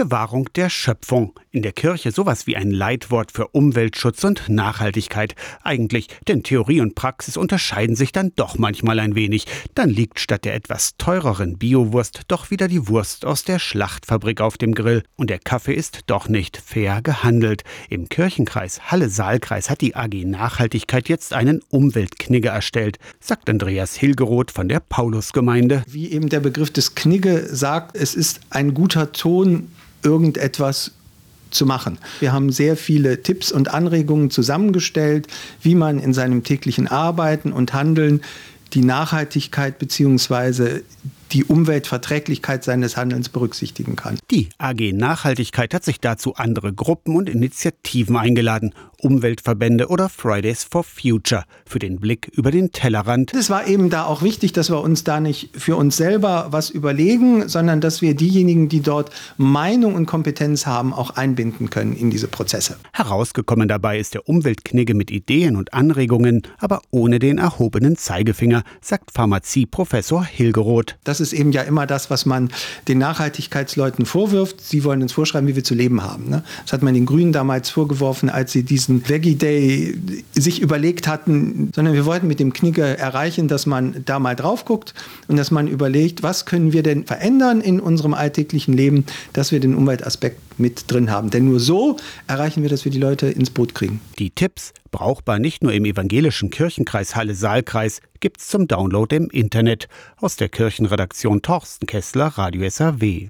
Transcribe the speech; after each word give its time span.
Bewahrung 0.00 0.48
der 0.54 0.70
Schöpfung. 0.70 1.38
In 1.50 1.60
der 1.60 1.72
Kirche 1.72 2.10
sowas 2.10 2.46
wie 2.46 2.56
ein 2.56 2.70
Leitwort 2.70 3.32
für 3.32 3.48
Umweltschutz 3.48 4.24
und 4.24 4.48
Nachhaltigkeit. 4.48 5.34
Eigentlich, 5.62 6.08
denn 6.26 6.42
Theorie 6.42 6.80
und 6.80 6.94
Praxis 6.94 7.36
unterscheiden 7.36 7.96
sich 7.96 8.10
dann 8.10 8.32
doch 8.34 8.56
manchmal 8.56 8.98
ein 8.98 9.14
wenig. 9.14 9.44
Dann 9.74 9.90
liegt 9.90 10.18
statt 10.18 10.46
der 10.46 10.54
etwas 10.54 10.96
teureren 10.96 11.58
Biowurst 11.58 12.22
doch 12.28 12.50
wieder 12.50 12.66
die 12.66 12.88
Wurst 12.88 13.26
aus 13.26 13.44
der 13.44 13.58
Schlachtfabrik 13.58 14.40
auf 14.40 14.56
dem 14.56 14.74
Grill. 14.74 15.02
Und 15.16 15.28
der 15.28 15.38
Kaffee 15.38 15.74
ist 15.74 16.00
doch 16.06 16.30
nicht 16.30 16.56
fair 16.56 17.02
gehandelt. 17.02 17.64
Im 17.90 18.08
Kirchenkreis 18.08 18.90
Halle-Saalkreis 18.90 19.68
hat 19.68 19.82
die 19.82 19.96
AG 19.96 20.24
Nachhaltigkeit 20.24 21.10
jetzt 21.10 21.34
einen 21.34 21.60
Umweltknigge 21.68 22.48
erstellt, 22.48 22.98
sagt 23.20 23.50
Andreas 23.50 23.96
Hilgeroth 23.96 24.50
von 24.50 24.66
der 24.66 24.80
Paulusgemeinde. 24.80 25.82
Wie 25.86 26.10
eben 26.10 26.30
der 26.30 26.40
Begriff 26.40 26.70
des 26.70 26.94
Knigge 26.94 27.54
sagt, 27.54 27.96
es 27.96 28.14
ist 28.14 28.40
ein 28.48 28.72
guter 28.72 29.12
Ton, 29.12 29.68
irgendetwas 30.02 30.92
zu 31.50 31.66
machen. 31.66 31.98
Wir 32.20 32.32
haben 32.32 32.52
sehr 32.52 32.76
viele 32.76 33.22
Tipps 33.22 33.50
und 33.50 33.72
Anregungen 33.72 34.30
zusammengestellt, 34.30 35.26
wie 35.62 35.74
man 35.74 35.98
in 35.98 36.14
seinem 36.14 36.44
täglichen 36.44 36.86
Arbeiten 36.86 37.52
und 37.52 37.72
Handeln 37.72 38.22
die 38.72 38.82
Nachhaltigkeit 38.82 39.78
bzw 39.78 40.82
die 41.32 41.44
Umweltverträglichkeit 41.44 42.64
seines 42.64 42.96
Handelns 42.96 43.28
berücksichtigen 43.28 43.96
kann. 43.96 44.18
Die 44.30 44.48
AG 44.58 44.92
Nachhaltigkeit 44.92 45.74
hat 45.74 45.84
sich 45.84 46.00
dazu 46.00 46.34
andere 46.34 46.72
Gruppen 46.72 47.16
und 47.16 47.28
Initiativen 47.28 48.16
eingeladen, 48.16 48.74
Umweltverbände 49.02 49.88
oder 49.88 50.08
Fridays 50.08 50.64
for 50.64 50.84
Future 50.84 51.44
für 51.64 51.78
den 51.78 52.00
Blick 52.00 52.30
über 52.34 52.50
den 52.50 52.72
Tellerrand. 52.72 53.32
Es 53.34 53.50
war 53.50 53.66
eben 53.66 53.90
da 53.90 54.04
auch 54.04 54.22
wichtig, 54.22 54.52
dass 54.52 54.70
wir 54.70 54.80
uns 54.80 55.04
da 55.04 55.20
nicht 55.20 55.50
für 55.56 55.76
uns 55.76 55.96
selber 55.96 56.48
was 56.50 56.70
überlegen, 56.70 57.48
sondern 57.48 57.80
dass 57.80 58.02
wir 58.02 58.14
diejenigen, 58.14 58.68
die 58.68 58.80
dort 58.80 59.10
Meinung 59.36 59.94
und 59.94 60.06
Kompetenz 60.06 60.66
haben, 60.66 60.92
auch 60.92 61.10
einbinden 61.10 61.70
können 61.70 61.96
in 61.96 62.10
diese 62.10 62.28
Prozesse. 62.28 62.76
Herausgekommen 62.92 63.68
dabei 63.68 63.98
ist 63.98 64.14
der 64.14 64.28
Umweltknigge 64.28 64.94
mit 64.94 65.10
Ideen 65.10 65.56
und 65.56 65.72
Anregungen, 65.72 66.42
aber 66.58 66.82
ohne 66.90 67.18
den 67.18 67.38
erhobenen 67.38 67.96
Zeigefinger, 67.96 68.62
sagt 68.80 69.12
Pharmazieprofessor 69.12 70.24
Hilgeroth. 70.24 70.96
Das 71.04 71.19
ist 71.20 71.32
eben 71.32 71.52
ja 71.52 71.62
immer 71.62 71.86
das, 71.86 72.10
was 72.10 72.26
man 72.26 72.50
den 72.88 72.98
Nachhaltigkeitsleuten 72.98 74.06
vorwirft. 74.06 74.60
Sie 74.60 74.84
wollen 74.84 75.02
uns 75.02 75.12
vorschreiben, 75.12 75.48
wie 75.48 75.56
wir 75.56 75.64
zu 75.64 75.74
leben 75.74 76.02
haben. 76.02 76.28
Ne? 76.28 76.42
Das 76.62 76.72
hat 76.72 76.82
man 76.82 76.94
den 76.94 77.06
Grünen 77.06 77.32
damals 77.32 77.70
vorgeworfen, 77.70 78.30
als 78.30 78.52
sie 78.52 78.62
diesen 78.62 79.08
Veggie 79.08 79.36
Day 79.36 79.98
sich 80.32 80.60
überlegt 80.60 81.06
hatten, 81.06 81.70
sondern 81.74 81.94
wir 81.94 82.06
wollten 82.06 82.26
mit 82.26 82.40
dem 82.40 82.52
Knigge 82.52 82.98
erreichen, 82.98 83.48
dass 83.48 83.66
man 83.66 84.02
da 84.04 84.18
mal 84.18 84.36
drauf 84.36 84.64
guckt 84.64 84.94
und 85.28 85.36
dass 85.36 85.50
man 85.50 85.68
überlegt, 85.68 86.22
was 86.22 86.46
können 86.46 86.72
wir 86.72 86.82
denn 86.82 87.04
verändern 87.04 87.60
in 87.60 87.80
unserem 87.80 88.14
alltäglichen 88.14 88.74
Leben, 88.74 89.04
dass 89.32 89.52
wir 89.52 89.60
den 89.60 89.74
Umweltaspekt 89.74 90.40
mit 90.58 90.90
drin 90.90 91.10
haben. 91.10 91.30
Denn 91.30 91.46
nur 91.46 91.60
so 91.60 91.96
erreichen 92.26 92.62
wir, 92.62 92.70
dass 92.70 92.84
wir 92.84 92.92
die 92.92 92.98
Leute 92.98 93.26
ins 93.26 93.50
Boot 93.50 93.74
kriegen. 93.74 94.00
Die 94.18 94.30
Tipps, 94.30 94.72
brauchbar 94.90 95.38
nicht 95.38 95.62
nur 95.62 95.72
im 95.72 95.84
evangelischen 95.84 96.50
Kirchenkreis 96.50 97.16
Halle-Saalkreis, 97.16 98.00
gibt's 98.20 98.48
zum 98.48 98.68
Download 98.68 99.14
im 99.14 99.30
Internet 99.30 99.88
aus 100.16 100.36
der 100.36 100.48
Kirchenredaktion 100.48 101.42
Torsten 101.42 101.86
Kessler, 101.86 102.26
Radio 102.26 102.68
SAW. 102.68 103.18